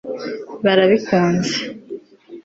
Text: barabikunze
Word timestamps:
barabikunze 0.63 1.55